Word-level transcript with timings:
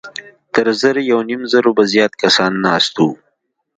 تر 0.53 0.67
زر 0.81 0.95
يونيم 1.11 1.41
زرو 1.51 1.71
به 1.77 1.83
زيات 1.91 2.13
کسان 2.21 2.51
ناست 2.65 2.93
وو. 3.01 3.09